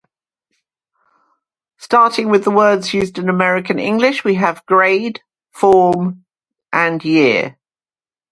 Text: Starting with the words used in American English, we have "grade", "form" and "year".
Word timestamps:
Starting 1.77 2.29
with 2.29 2.43
the 2.43 2.49
words 2.49 2.91
used 2.91 3.19
in 3.19 3.29
American 3.29 3.77
English, 3.77 4.23
we 4.23 4.33
have 4.33 4.65
"grade", 4.65 5.21
"form" 5.51 6.25
and 6.73 7.05
"year". 7.05 7.55